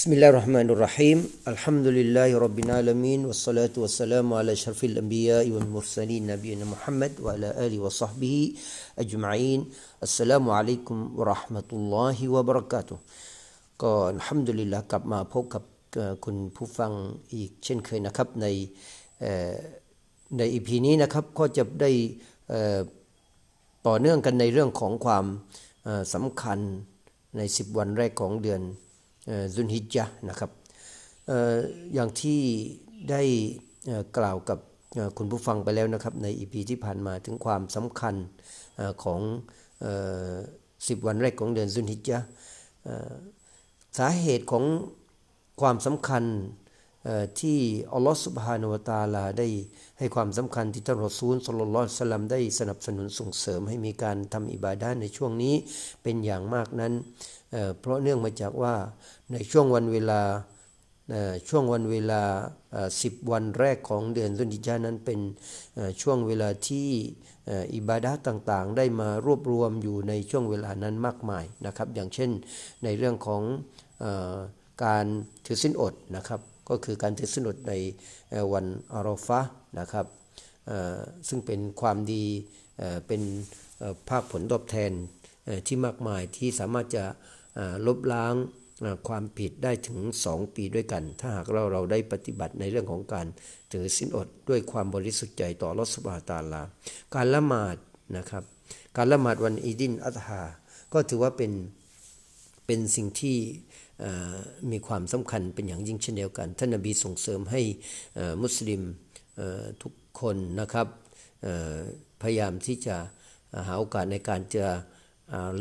[0.00, 1.18] بسم الله الرحمن الرحيم
[1.52, 8.36] الحمد لله رب العالمين والصلاة والسلام على أشرف الأنبياء والمرسلين نبينا محمد وعلى آله وصحبه
[8.98, 9.60] أجمعين
[10.02, 12.98] السلام عليكم ورحمة الله وبركاته
[13.82, 15.62] ก็อัลฮัมดุลิลละกลับมาพบกับ
[16.24, 16.92] คุณผู้ฟัง
[17.34, 18.46] อีกเช่นเคยนะครับใน
[20.38, 21.90] ในอีพีนี้นะครับก็จะได้
[23.86, 25.24] ต่อเนื่องกันในเรื่องของความ
[26.14, 26.58] สำคัญ
[27.36, 28.62] ใน 10 วันแรกของเดือน
[29.55, 30.51] ซุนฮิจญะนะครับ
[31.93, 32.41] อย่างที่
[33.09, 33.21] ได้
[34.17, 34.59] กล่าวกับ
[35.17, 38.15] คุณผู้ฟังไปแล้วนะครับ ในอีพีที่ผ่านมาถึงความสำคัญ
[39.03, 39.21] ของ
[40.87, 42.19] สิบวันแรกของเดือนซุนฮิจญะ
[43.97, 44.63] สาเหตุของ
[45.61, 46.23] ความสำคัญ
[47.39, 47.59] ที่
[47.93, 49.47] อัลลอฮฺสุบฮานาวตาลาได้
[49.99, 55.55] ให้ความสำคัญที่ท่านรอซูลสุลลัลสลัมได้สนับสนุนส่งเสริมให้มีการทำอิบาดาในช่วงนี้
[56.03, 56.93] เป็นอย่างมากนั้น
[57.79, 58.75] เพราะเนื่องมาจากว่า
[59.31, 60.21] ในช่วงวันเวลา
[61.49, 62.21] ช่วงวันเวลา
[63.01, 65.19] สิบวันแรกของเดือนสุนิจานั้นเป็น
[66.01, 66.89] ช่วงเวลาที่
[67.75, 72.31] อิบาดาต่างๆ ได้มารวบรวมอยู่ในช่วงเวลานั้นมากมายนะครับ อย่างเช่น
[72.83, 73.41] ในเรื่องของ
[74.83, 75.05] การ
[75.45, 77.73] ถือสินอดนะครับ ก็คือการถือสินอดใน
[78.53, 79.41] วันอารอฟะ
[79.79, 80.05] นะครับ
[81.27, 82.25] ซึ่งเป็นความดี
[83.07, 83.21] เป็น
[84.09, 84.91] ภาคผลตอบแทน
[85.67, 87.03] ที่มากมายที่สามารถจะ
[87.87, 88.35] ลบล้าง
[89.07, 93.27] ความผิดได้ถึง 2 ปีด้วยกัน ถ้าหากเราเราได้ปฏิบัติในเรื่องของการ
[93.71, 96.63] ถือสินอดด้วยความบริสุทธิ์ใจต่อรสบาตาลา
[97.15, 97.77] การละหมาด
[98.17, 98.43] นะครับ
[98.97, 100.41] การละหมาดวันอีดินอัตฮา
[100.93, 101.51] ก็ถือว่าเป็น
[102.65, 103.37] เป็นสิ่งที่
[104.71, 107.61] มีความสำคัญเป็นอย่างยิ่งเช่นเดียวกัน ท่านนบีส่งเสริมให้
[108.43, 108.81] มุสลิม
[109.81, 110.87] ทุกคนนะครับ
[112.21, 112.95] พยายามที่จะ
[113.67, 114.65] หาโอกาสในการจะ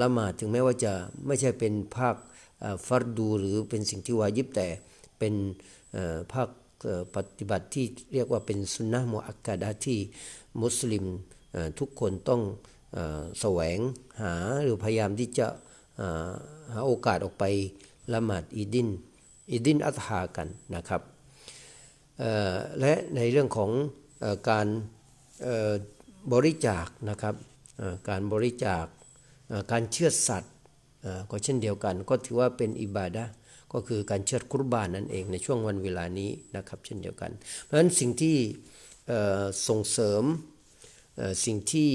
[0.00, 0.92] ละหมาดถึงแม้ว่าจะ
[1.26, 2.16] ไม่ใช่เป็นภาค
[2.86, 4.68] ฟัรดูหรือเป็นสิ่งที่วายิบแต่
[5.18, 5.34] เป็น
[6.32, 6.48] ภาค
[7.14, 9.98] ปฏิบัติที่เรียกว่าเป็นสุนนะมุอักกาดาที่
[10.62, 11.04] มุสลิม
[11.78, 12.42] ทุกคนต้อง
[13.40, 13.78] แสวง
[14.20, 15.46] หาหรือพยายามที่จะ
[16.72, 17.44] หาโอกาสออกไป
[18.12, 18.88] ละหมาดอีดิน
[19.50, 21.02] อีดินอัตฮากันนะครับ
[22.80, 23.70] และในเรื่องของ
[24.50, 24.66] การ
[26.32, 27.34] บริจาคนะครับ
[28.08, 28.84] การบริจาค
[29.72, 30.54] การเชื่อสัตว์
[31.30, 33.24] ก็เช่นเดียวกัน ก็ถือว่าเป็นอิบาดะ
[33.72, 37.30] ก็คือการเชื่อคุรบานนั่นเองในช่วงวันเวลานี้นะครับเช่นเดียวกัน
[37.62, 38.36] เพราะฉะนั้นสิ่งที่
[39.68, 40.22] ส่งเสริม
[41.44, 41.90] สิ่งที่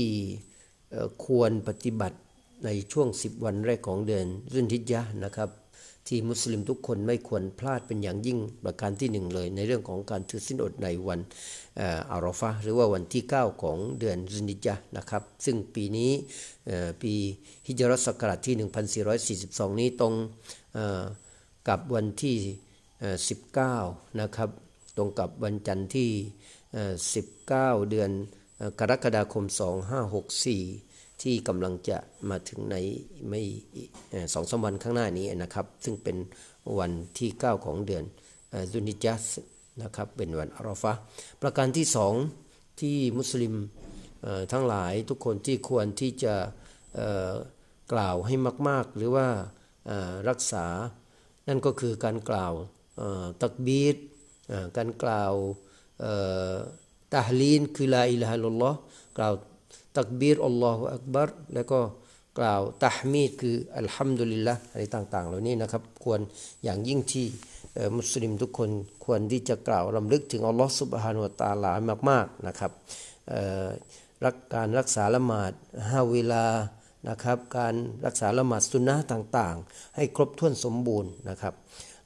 [1.26, 2.18] ควรปฏิบัติ
[2.66, 5.50] ในช่วง 10 วันแรกของเดือนรุ่นทิจยะนะครับ
[6.08, 11.20] ที่มุสลิมทุกคนไม่ควรพลาดเป็นอย่างยิ่งประการที่หนึ่งเลย ในเรื่องของการถือสินอดในวัน
[12.12, 16.12] อารอฟะหรือว่าวันที่ 9 ของเดือนรินิจานะครับ ซึ่งปีนี้
[17.02, 17.14] ปี
[17.68, 18.56] ฮิจรัสกราชที่
[19.40, 20.14] 1442 นี้ตรง
[21.68, 22.38] กับวันที่
[23.48, 24.50] 19 นะครับ
[24.98, 26.10] ตรงกับวันจันทร์ที่
[27.34, 28.12] 19 เดือน
[28.80, 30.93] กรกฎาคม 2564
[31.24, 31.98] ที่กำลังจะ
[32.30, 32.76] มาถึงใน
[33.30, 33.42] ไม่
[34.34, 36.18] สองสามวันข้างหน้านี้นะครับ ซึ่งเป็น
[36.80, 38.04] วันที่ 9 ของเดือน
[38.72, 39.24] ซุนิจัส
[39.82, 40.94] นะครับเป็นวันอารอฟะ
[41.42, 42.14] ประการที่สอง
[42.82, 43.54] ที่มุสลิม
[44.52, 46.36] ทั้งหลายทุกคนที่ควรที่จะ
[47.94, 48.36] กล่าวให้
[48.68, 49.28] มาก ๆ หรือว่า
[50.30, 50.66] รักษา
[51.48, 52.54] นั่นก็คือการกล่าว
[53.42, 53.98] ตักบีด
[54.78, 55.34] การกล่าว
[57.14, 58.78] ตาฮลีนคือลาอิลฮะลลอฮ์
[59.18, 59.34] กล่าว
[59.98, 61.80] ตักบีรอัลลอฮฺอักบัรแล้วก็
[62.40, 66.20] กล่าวตะมีดคืออัลฮัมดุลิลละอะไรต่างๆ เหล่านี้นะครับ ควร
[66.64, 67.26] อย่างยิ่งที่
[67.98, 68.70] มุสลิมทุกคน
[69.06, 71.72] ควรที่จะกล่าวรำลึกถึงอัลลอฮฺสุบฮานุตาลา
[72.10, 72.72] มาก ๆนะครับ
[74.26, 75.52] รักการรักษาละหมาด
[75.90, 76.46] ห้าเวลา
[77.10, 77.76] นะครับ การ
[78.06, 81.54] รักษาละหมาดสุนนะต่างๆ ให้ครบถ้วนสมบูรณ์นะครับ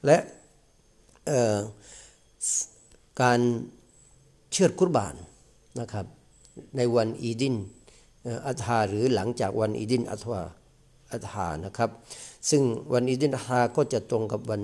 [0.04, 0.16] และ
[3.22, 3.40] การ
[4.52, 5.14] เชื่อคุรบาน
[5.80, 6.06] นะครับ
[6.76, 7.56] ในวันอีดิน
[8.46, 10.42] อัฐาหรือหลังจากวันอีดินอัฐวา
[11.12, 11.90] อัฐานะครับ
[12.50, 12.62] ซึ่ง
[12.92, 14.62] วันอีดินอัฐาก็จะตรงกับวัน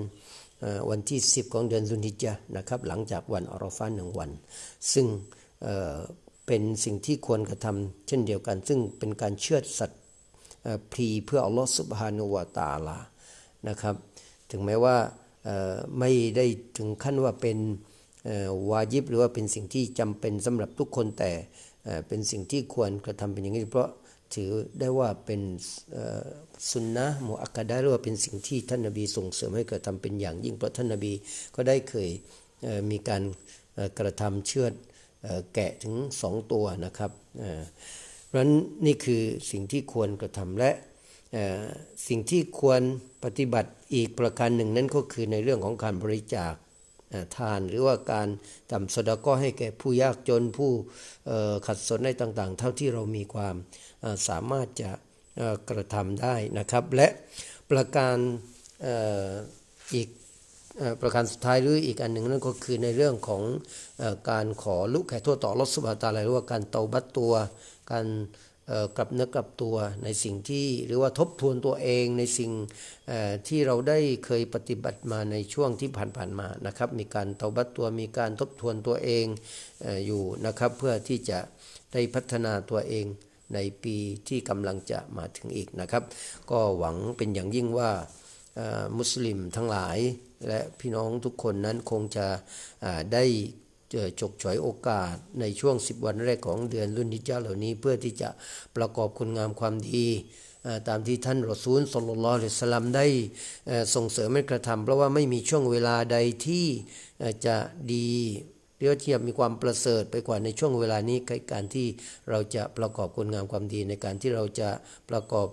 [0.89, 2.25] วันที่ 10 ของเดือนสุนิจ
[2.57, 4.29] นะครับ หลังจากวันอรอฟาหนึ่งวัน
[4.93, 5.05] ซึ่ง
[6.47, 10.01] เป็นสิ่งที่ควรกระทำเช่นเดียวกัน ซึ่งเป็นการเชื่อสัตว์
[10.91, 12.97] พรีเพื่ออัลลอฮฺสุบฮานุวาตาลา
[13.69, 13.95] นะครับ
[14.51, 14.97] ถึงแม้ว่า
[15.99, 16.45] ไม่ได้
[16.77, 17.57] ถึงขั้นว่าเป็น
[18.69, 21.31] วาญิบหรือว่าเป็นสิ่งที่จำเป็นสำหรับทุกคนแต่
[22.07, 23.89] เป็นสิ่งที่ควรกระทำเป็นอย่างนี้ เพราะ
[24.35, 25.41] ถือได้ว่าเป็น
[26.71, 31.13] สุนนะมุอักกะได้หรือว่าเป็นสิ่งที่ท่านนบีส่งเสริมให้กระทำเป็นอย่างยิ่งเพราะท่านนบี
[31.55, 32.09] ก็ได้เคย
[32.91, 33.23] มีการ
[33.99, 34.73] กระทำเชือด
[35.53, 37.11] แกะถึงสองตัวนะครับ
[38.25, 38.51] เพราะฉะนั้น
[38.85, 39.21] นี่คือ
[39.51, 40.71] สิ่งที่ควรกระทำและ
[42.07, 42.81] สิ่งที่ควร
[43.23, 46.53] ปฏิบัติอีกประการหนึ่งนั้นก็คือในเรื่องของการบริจาค
[47.37, 48.27] ทานหรือว่าการ
[48.71, 50.71] ทำสดาก็ให้แก่ผู้ยากจนผู้
[51.67, 53.55] ขัดสนในต่างๆ เท่าที่เรามีความ
[54.27, 54.91] สามารถจะ
[55.69, 57.07] กระทำได้นะครับ และ
[57.71, 58.17] ประการ
[59.95, 60.09] อีก
[61.01, 63.43] ประการสุดท้ายหรืออีกอันหนึ่งนั่นก็คือในเรื่องของ
[64.29, 67.33] การขอลุกแข่โทษต่อรสบาตาอะไรหรือว่าการเตาบัตตัว
[67.91, 68.05] การ
[68.97, 72.51] กลับเนื้อกลับตัวในสิ่งที่หรือว่าทบทวนตัวเองในสิ่ง
[73.47, 79.25] ที่เราได้เคยปฏิบัติมาในช่วงที่ผ่านๆมานะครับ มีการเตาบัตตัวมีการทบทวนตัวเอง
[80.05, 81.39] อยู่นะครับ เพื่อที่จะ
[81.93, 83.05] ได้พัฒนาตัวเอง
[83.53, 83.97] ในปี
[84.27, 86.03] ที่กำลังจะมาถึงอีกนะครับ
[86.51, 87.91] ก็หวังเป็นอย่างยิ่งว่า
[88.97, 89.97] มุสลิมทั้งหลาย
[90.47, 92.27] และพี่น้องทุกคนนั้นคงจะ
[93.13, 93.23] ได้
[94.21, 98.29] จกฉอยโอกาสในช่วง 10 วันแรกของเดือนรุ่นนิจาเหล่านี้ เพื่อที่จะ
[98.75, 100.07] ประกอบคุณงามความดี
[100.87, 103.05] ตามที่ท่านรอซูลสุลลัลสลัมได้
[103.95, 106.65] ส่งเสริมให้กระทำเพราะว่าไม่มีช่วงเวลาใดที่
[107.45, 107.55] จะ
[107.93, 108.09] ดี
[108.79, 111.87] เรียกทียบมีความประเสริฐไปกว่าในช่วงเวลานี้ในการที่
[112.29, 114.69] เราจะประกอบคุณงามความดีในการที่เราจะ
[115.09, 115.47] ประกอบ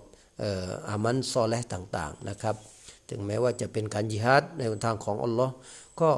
[0.89, 2.55] อามันซอและต่างๆนะครับ
[3.09, 5.53] ถึงแม้ว่าจะเป็นการยิฮัดในทางของอัลลอฮ์
[6.01, 6.11] ก็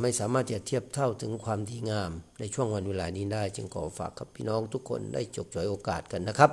[0.00, 6.50] ไม่สามารถจะเทียบเท่าถึงความดีงาม ในช่วงวันเวลานี้ได้ จึงขอฝากกับพี่น้องทุกคนได้จกจ่อยโอกาสกันนะครับ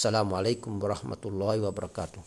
[0.00, 2.20] สลามอะลัยกุมบรหมตุลลอยวะบรากาตุ